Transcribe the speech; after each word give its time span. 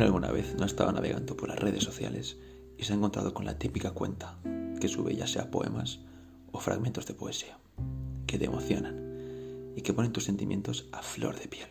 ¿Quién 0.00 0.06
alguna 0.06 0.32
vez 0.32 0.54
no 0.56 0.62
ha 0.62 0.66
estado 0.66 0.90
navegando 0.92 1.36
por 1.36 1.50
las 1.50 1.58
redes 1.58 1.84
sociales 1.84 2.38
y 2.78 2.84
se 2.84 2.94
ha 2.94 2.96
encontrado 2.96 3.34
con 3.34 3.44
la 3.44 3.58
típica 3.58 3.90
cuenta 3.90 4.38
que 4.80 4.88
sube 4.88 5.14
ya 5.14 5.26
sea 5.26 5.50
poemas 5.50 6.00
o 6.52 6.58
fragmentos 6.58 7.04
de 7.04 7.12
poesía 7.12 7.58
que 8.26 8.38
te 8.38 8.46
emocionan 8.46 8.96
y 9.76 9.82
que 9.82 9.92
ponen 9.92 10.12
tus 10.12 10.24
sentimientos 10.24 10.88
a 10.92 11.02
flor 11.02 11.38
de 11.38 11.48
piel? 11.48 11.68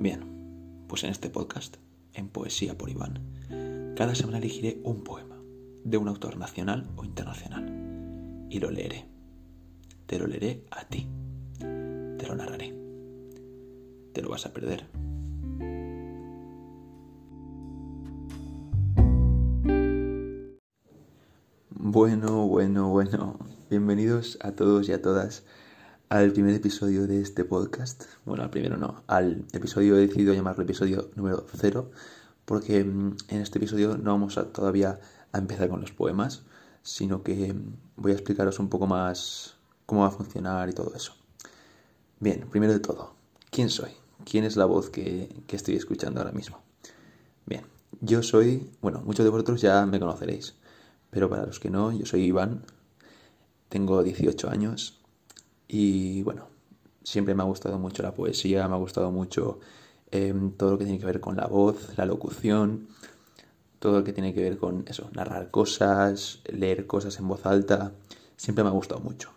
Bien, 0.00 0.84
pues 0.86 1.02
en 1.02 1.10
este 1.10 1.30
podcast, 1.30 1.78
en 2.12 2.28
Poesía 2.28 2.78
por 2.78 2.88
Iván, 2.88 3.94
cada 3.96 4.14
semana 4.14 4.38
elegiré 4.38 4.80
un 4.84 5.02
poema 5.02 5.42
de 5.82 5.96
un 5.96 6.06
autor 6.06 6.36
nacional 6.36 6.88
o 6.94 7.04
internacional 7.04 8.46
y 8.50 8.60
lo 8.60 8.70
leeré. 8.70 9.04
Te 10.06 10.20
lo 10.20 10.28
leeré 10.28 10.62
a 10.70 10.84
ti. 10.84 11.08
Te 11.58 12.24
lo 12.28 12.36
narraré. 12.36 12.72
Te 14.12 14.22
lo 14.22 14.28
vas 14.28 14.46
a 14.46 14.52
perder. 14.52 14.86
Bueno, 21.86 22.46
bueno, 22.46 22.88
bueno. 22.88 23.38
Bienvenidos 23.68 24.38
a 24.40 24.52
todos 24.52 24.88
y 24.88 24.92
a 24.92 25.02
todas 25.02 25.42
al 26.08 26.32
primer 26.32 26.54
episodio 26.54 27.06
de 27.06 27.20
este 27.20 27.44
podcast. 27.44 28.04
Bueno, 28.24 28.42
al 28.42 28.48
primero 28.48 28.78
no, 28.78 29.02
al 29.06 29.44
episodio 29.52 29.94
he 29.98 30.06
decidido 30.06 30.32
llamarlo 30.32 30.64
episodio 30.64 31.10
número 31.14 31.44
cero, 31.54 31.90
porque 32.46 32.82
mm, 32.82 33.16
en 33.28 33.40
este 33.42 33.58
episodio 33.58 33.98
no 33.98 34.12
vamos 34.12 34.40
todavía 34.54 34.98
a 35.32 35.36
empezar 35.36 35.68
con 35.68 35.82
los 35.82 35.92
poemas, 35.92 36.44
sino 36.82 37.22
que 37.22 37.52
mm, 37.52 37.76
voy 37.96 38.12
a 38.12 38.14
explicaros 38.14 38.58
un 38.60 38.70
poco 38.70 38.86
más 38.86 39.56
cómo 39.84 40.00
va 40.00 40.06
a 40.06 40.10
funcionar 40.10 40.70
y 40.70 40.72
todo 40.72 40.94
eso. 40.96 41.14
Bien, 42.18 42.46
primero 42.50 42.72
de 42.72 42.80
todo, 42.80 43.12
¿quién 43.50 43.68
soy? 43.68 43.90
¿Quién 44.24 44.44
es 44.44 44.56
la 44.56 44.64
voz 44.64 44.88
que, 44.88 45.28
que 45.46 45.56
estoy 45.56 45.76
escuchando 45.76 46.22
ahora 46.22 46.32
mismo? 46.32 46.62
Bien, 47.44 47.66
yo 48.00 48.22
soy, 48.22 48.70
bueno, 48.80 49.02
muchos 49.04 49.22
de 49.22 49.28
vosotros 49.28 49.60
ya 49.60 49.84
me 49.84 50.00
conoceréis, 50.00 50.54
pero 51.14 51.30
para 51.30 51.46
los 51.46 51.60
que 51.60 51.70
no, 51.70 51.92
yo 51.92 52.04
soy 52.04 52.24
Iván, 52.24 52.64
tengo 53.68 54.02
18 54.02 54.50
años 54.50 54.98
y 55.68 56.22
bueno, 56.24 56.48
siempre 57.04 57.34
me 57.36 57.42
ha 57.44 57.46
gustado 57.46 57.78
mucho 57.78 58.02
la 58.02 58.12
poesía, 58.12 58.66
me 58.66 58.74
ha 58.74 58.78
gustado 58.78 59.12
mucho 59.12 59.60
em, 60.10 60.50
todo 60.50 60.72
lo 60.72 60.78
que 60.78 60.84
tiene 60.84 60.98
que 60.98 61.06
ver 61.06 61.20
con 61.20 61.36
la 61.36 61.46
voz, 61.46 61.96
la 61.96 62.04
locución, 62.04 62.88
todo 63.78 64.00
lo 64.00 64.04
que 64.04 64.12
tiene 64.12 64.34
que 64.34 64.42
ver 64.42 64.58
con 64.58 64.84
eso, 64.88 65.08
narrar 65.12 65.52
cosas, 65.52 66.40
leer 66.46 66.88
cosas 66.88 67.16
en 67.20 67.28
voz 67.28 67.46
alta, 67.46 67.92
siempre 68.36 68.64
me 68.64 68.70
ha 68.70 68.72
gustado 68.72 69.00
mucho. 69.00 69.30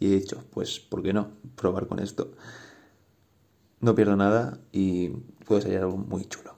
Y 0.00 0.06
he 0.06 0.18
dicho, 0.18 0.42
pues, 0.50 0.80
¿por 0.80 1.02
qué 1.02 1.12
no? 1.12 1.28
Probar 1.54 1.86
con 1.86 2.00
esto. 2.00 2.32
No 3.80 3.94
pierdo 3.94 4.16
nada 4.16 4.58
y 4.72 5.10
puede 5.46 5.62
salir 5.62 5.78
algo 5.78 5.96
muy 5.96 6.24
chulo. 6.24 6.56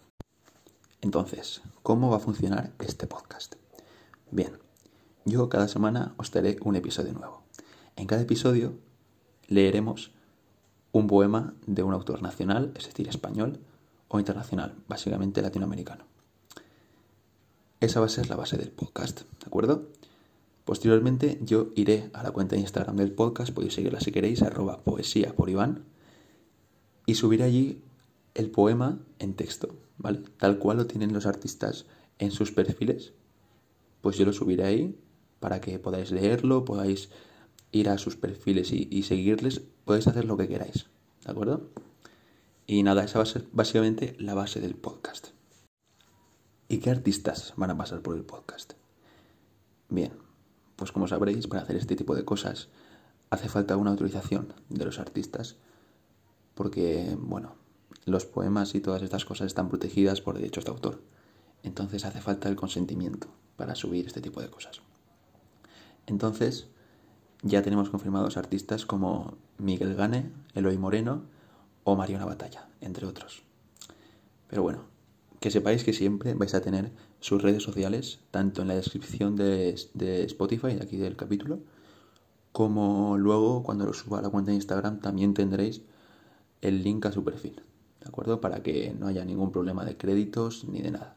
Entonces, 1.03 1.61
¿cómo 1.83 2.11
va 2.11 2.17
a 2.19 2.21
funcionar 2.21 2.73
este 2.79 3.07
podcast? 3.07 3.62
Bien, 4.33 4.59
yo 5.27 5.51
cada 5.51 5.69
semana 5.69 6.15
os 6.17 6.31
daré 6.31 6.57
un 6.65 6.75
episodio 6.75 7.13
nuevo. 7.13 7.43
En 7.97 8.07
cada 8.07 8.23
episodio 8.23 8.73
leeremos 9.47 10.11
un 10.91 11.07
poema 11.07 11.53
de 11.67 11.83
un 11.83 11.93
autor 11.93 12.23
nacional, 12.23 12.73
es 12.75 12.87
decir, 12.87 13.09
español, 13.09 13.61
o 14.09 14.19
internacional, 14.19 14.75
básicamente 14.89 15.43
latinoamericano. 15.43 16.07
Esa 17.81 18.01
va 18.01 18.07
a 18.07 18.09
ser 18.09 18.31
la 18.31 18.37
base 18.37 18.57
del 18.57 18.71
podcast, 18.71 19.21
¿de 19.21 19.47
acuerdo? 19.47 19.91
Posteriormente 20.65 21.39
yo 21.43 21.69
iré 21.75 22.09
a 22.15 22.23
la 22.23 22.31
cuenta 22.31 22.57
de 22.57 22.63
Instagram 22.63 22.97
del 22.97 23.13
podcast, 23.13 23.53
podéis 23.53 23.75
seguirla 23.75 24.01
si 24.01 24.13
queréis, 24.13 24.41
arroba 24.41 24.83
poesía 24.83 25.37
por 25.37 25.51
Iván, 25.51 25.85
y 27.05 27.17
subiré 27.17 27.45
allí 27.45 27.83
el 28.33 28.51
poema 28.51 28.99
en 29.19 29.35
texto, 29.35 29.77
¿vale? 29.99 30.23
Tal 30.39 30.59
cual 30.59 30.79
lo 30.79 30.87
tienen 30.87 31.13
los 31.13 31.27
artistas 31.27 31.85
en 32.19 32.31
sus 32.31 32.51
perfiles, 32.51 33.13
pues 34.03 34.19
yo 34.19 34.27
lo 34.27 34.35
subiré 34.35 34.65
ahí 34.65 34.99
para 35.41 35.61
que 35.61 35.79
podáis 35.79 36.11
leerlo, 36.11 36.65
podáis 36.67 37.09
ir 37.71 37.89
a 37.89 37.97
sus 37.97 38.17
perfiles 38.17 38.71
y, 38.71 39.03
seguirles, 39.03 39.63
podéis 39.85 40.07
hacer 40.07 40.27
lo 40.27 40.37
que 40.37 40.47
queráis, 40.47 40.87
¿de 41.25 41.31
acuerdo? 41.31 41.71
Y 42.67 42.83
nada, 42.83 43.03
esa 43.05 43.19
va 43.19 43.23
a 43.23 43.27
ser 43.27 43.47
básicamente 43.53 44.15
la 44.19 44.35
base 44.35 44.61
del 44.61 44.75
podcast. 44.75 45.29
¿Y 46.69 46.79
qué 46.79 46.91
artistas 46.91 47.55
van 47.57 47.71
a 47.71 47.77
pasar 47.77 48.03
por 48.03 48.17
el 48.17 48.25
podcast? 48.25 48.75
Bien, 49.89 50.13
pues 50.77 50.93
como 50.93 51.09
sabréis, 51.09 51.47
para 51.47 51.63
hacer 51.63 51.77
este 51.77 51.97
tipo 51.97 52.15
de 52.15 52.25
cosas 52.25 52.69
hace 53.31 53.49
falta 53.49 53.77
una 53.77 53.91
autorización 53.91 54.53
de 54.69 54.85
los 54.85 54.99
artistas, 54.99 55.57
porque, 56.55 57.17
bueno, 57.19 57.55
los 58.05 58.27
poemas 58.27 58.75
y 58.75 58.81
todas 58.81 59.03
estas 59.03 59.25
cosas 59.25 59.47
están 59.47 59.69
protegidas 59.69 60.21
por 60.21 60.37
derechos 60.37 60.65
de 60.65 60.71
autor. 60.71 61.01
Entonces 61.63 62.05
hace 62.05 62.21
falta 62.21 62.49
el 62.49 62.57
consentimiento 62.57 63.29
para 63.57 63.75
subir 63.75 64.07
este 64.07 64.21
tipo 64.21 64.41
de 64.41 64.51
cosas. 64.51 64.81
Entonces, 66.07 66.67
ya 67.43 67.63
tenemos 67.63 67.91
confirmados 67.91 68.37
artistas 68.37 68.87
como 68.87 69.37
Miguel 69.59 69.95
Gane, 69.95 70.31
Eloy 70.55 70.79
Moreno 70.79 71.23
o 71.85 71.97
Mariona 71.97 72.25
Batalla, 72.25 72.69
entre 72.81 73.07
otros. 73.07 73.43
Pero 74.49 74.63
bueno, 74.63 74.85
que 75.41 75.51
sepáis 75.51 75.83
que 75.83 75.93
siempre 75.93 76.35
vais 76.35 76.55
a 76.55 76.61
tener 76.61 76.93
sus 77.21 77.43
redes 77.43 77.63
sociales, 77.63 78.21
tanto 78.31 78.63
en 78.63 78.69
la 78.69 78.75
descripción 78.75 79.37
de, 79.37 79.71
Spotify, 80.27 80.75
de 80.75 80.83
aquí 80.83 80.97
del 80.97 81.17
capítulo, 81.17 81.61
como 82.53 83.17
luego 83.19 83.63
cuando 83.63 83.87
lo 83.87 83.93
suba 83.93 84.19
a 84.19 84.23
la 84.23 84.29
cuenta 84.29 84.51
de 84.51 84.57
Instagram 84.57 85.01
también 85.01 85.35
tendréis 85.35 85.83
el 86.61 86.83
link 86.85 87.07
a 87.07 87.13
su 87.13 87.25
perfil, 87.25 87.63
¿de 88.01 88.09
acuerdo? 88.09 88.41
Para 88.41 88.63
que 88.63 88.95
no 88.99 89.07
haya 89.09 89.25
ningún 89.25 89.51
problema 89.51 89.85
de 89.85 89.97
créditos 89.97 90.65
ni 90.65 90.81
de 90.81 90.93
nada. 90.93 91.17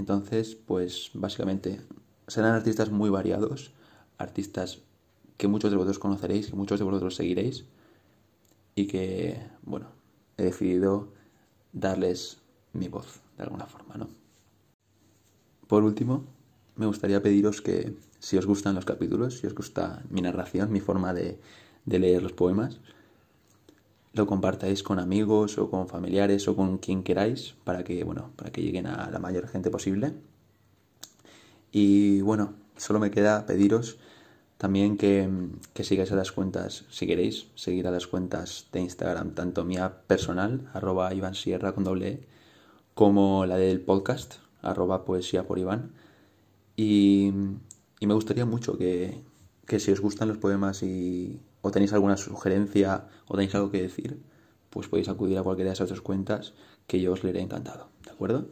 Entonces, 0.00 0.54
pues 0.54 1.10
básicamente 1.12 1.82
serán 2.26 2.54
artistas 2.54 2.90
muy 2.90 3.10
variados, 3.10 3.70
artistas 4.16 4.78
que 5.36 5.46
muchos 5.46 5.70
de 5.70 5.76
vosotros 5.76 5.98
conoceréis, 5.98 6.46
que 6.46 6.56
muchos 6.56 6.78
de 6.78 6.86
vosotros 6.86 7.16
seguiréis 7.16 7.66
y 8.74 8.86
que, 8.86 9.42
bueno, 9.60 9.88
he 10.38 10.44
decidido 10.44 11.12
darles 11.74 12.38
mi 12.72 12.88
voz 12.88 13.20
de 13.36 13.42
alguna 13.42 13.66
forma, 13.66 13.96
¿no? 13.96 14.08
Por 15.66 15.84
último, 15.84 16.24
me 16.76 16.86
gustaría 16.86 17.22
pediros 17.22 17.60
que 17.60 17.94
si 18.20 18.38
os 18.38 18.46
gustan 18.46 18.76
los 18.76 18.86
capítulos, 18.86 19.40
si 19.40 19.46
os 19.48 19.54
gusta 19.54 20.02
mi 20.08 20.22
narración, 20.22 20.72
mi 20.72 20.80
forma 20.80 21.12
de, 21.12 21.38
de 21.84 21.98
leer 21.98 22.22
los 22.22 22.32
poemas, 22.32 22.80
lo 24.12 24.26
compartáis 24.26 24.82
con 24.82 24.98
amigos 24.98 25.58
o 25.58 25.70
con 25.70 25.88
familiares 25.88 26.48
o 26.48 26.56
con 26.56 26.78
quien 26.78 27.02
queráis 27.02 27.54
para 27.64 27.84
que, 27.84 28.02
bueno, 28.04 28.32
para 28.36 28.50
que 28.50 28.62
lleguen 28.62 28.86
a 28.86 29.10
la 29.10 29.18
mayor 29.18 29.48
gente 29.48 29.70
posible. 29.70 30.14
Y 31.72 32.20
bueno, 32.22 32.54
solo 32.76 32.98
me 32.98 33.10
queda 33.10 33.46
pediros 33.46 33.98
también 34.60 34.98
que, 34.98 35.26
que, 35.72 35.84
sigáis 35.84 36.12
a 36.12 36.16
las 36.16 36.32
cuentas, 36.32 36.84
si 36.90 37.06
queréis, 37.06 37.46
seguir 37.54 37.86
a 37.86 37.90
las 37.90 38.06
cuentas 38.06 38.66
de 38.72 38.80
Instagram, 38.80 39.34
tanto 39.34 39.64
mía 39.64 40.02
personal, 40.06 40.68
arroba 40.74 41.14
Iván 41.14 41.34
Sierra 41.34 41.72
con 41.72 41.84
doble 41.84 42.08
E, 42.08 42.26
como 42.92 43.46
la 43.46 43.56
del 43.56 43.80
podcast, 43.80 44.34
arroba 44.60 45.06
poesía 45.06 45.46
por 45.46 45.58
Iván. 45.58 45.92
Y, 46.76 47.32
y 48.00 48.06
me 48.06 48.12
gustaría 48.12 48.44
mucho 48.44 48.76
que, 48.76 49.22
que, 49.66 49.80
si 49.80 49.92
os 49.92 50.00
gustan 50.00 50.28
los 50.28 50.36
poemas 50.36 50.82
y 50.82 51.40
o 51.62 51.70
tenéis 51.70 51.92
alguna 51.92 52.16
sugerencia 52.16 53.08
o 53.26 53.34
tenéis 53.34 53.54
algo 53.54 53.70
que 53.70 53.82
decir, 53.82 54.20
pues 54.70 54.88
podéis 54.88 55.08
acudir 55.08 55.38
a 55.38 55.42
cualquiera 55.42 55.70
de 55.70 55.74
esas 55.74 55.88
dos 55.88 56.00
cuentas 56.00 56.54
que 56.86 57.00
yo 57.00 57.12
os 57.12 57.24
leeré 57.24 57.40
encantado, 57.40 57.88
¿de 58.04 58.10
acuerdo? 58.12 58.48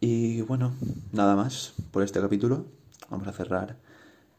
Y 0.00 0.40
bueno, 0.42 0.74
nada 1.12 1.36
más 1.36 1.74
por 1.92 2.02
este 2.02 2.20
capítulo. 2.20 2.66
Vamos 3.08 3.28
a 3.28 3.32
cerrar 3.32 3.76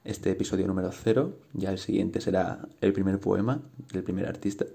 este 0.03 0.29
episodio 0.31 0.67
número 0.67 0.91
cero. 0.91 1.38
Ya 1.53 1.72
el 1.72 1.78
siguiente 1.78 2.19
será 2.19 2.67
el 2.81 2.91
primer 2.91 3.17
poema 3.22 3.62
del 3.94 4.03
primer 4.03 4.25
artista. 4.25 4.66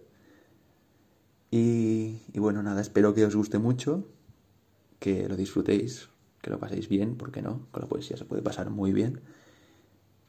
Y, 1.51 2.21
bueno, 2.35 2.63
nada, 2.63 2.81
espero 2.81 3.13
que 3.13 3.27
os 3.27 3.37
guste 3.37 3.59
mucho, 3.59 4.07
que 4.99 5.29
lo 5.29 5.37
disfrutéis, 5.37 6.09
que 6.41 6.49
lo 6.49 6.59
paséis 6.59 6.89
bien, 6.89 7.17
porque 7.17 7.43
no, 7.43 7.67
con 7.71 7.83
la 7.83 7.89
poesía 7.89 8.17
se 8.17 8.25
puede 8.25 8.41
pasar 8.41 8.71
muy 8.71 8.93
bien. 8.93 9.21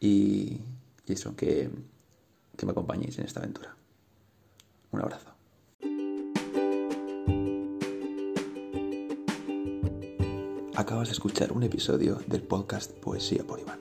Y, 0.01 0.59
y 1.07 1.13
eso, 1.13 1.38
que, 1.38 1.69
que 2.59 2.65
me 2.65 2.73
acompañéis 2.73 3.17
en 3.17 3.25
esta 3.25 3.39
aventura. 3.39 3.73
Un 4.91 5.01
abrazo. 5.01 5.29
Acabas 10.75 11.07
de 11.07 11.13
escuchar 11.13 11.53
un 11.53 11.63
episodio 11.63 12.19
del 12.27 12.44
podcast 12.44 12.91
Poesía 12.91 13.45
por 13.45 13.59
Iván. 13.59 13.79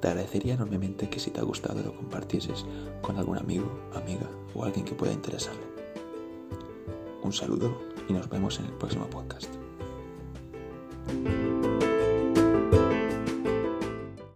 Te 0.00 0.08
agradecería 0.08 0.54
enormemente 0.54 1.08
que 1.08 1.18
si 1.18 1.30
te 1.30 1.40
ha 1.40 1.44
gustado 1.44 1.82
lo 1.82 1.96
compartieses 1.96 2.66
con 3.00 3.16
algún 3.16 3.38
amigo, 3.38 3.70
amiga 3.94 4.28
o 4.54 4.64
alguien 4.64 4.84
que 4.84 4.94
pueda 4.94 5.12
interesarle. 5.12 5.64
Un 7.22 7.32
saludo 7.32 7.80
y 8.08 8.12
nos 8.12 8.28
vemos 8.28 8.58
en 8.58 8.66
el 8.66 8.72
próximo 8.72 9.06
podcast. 9.08 9.50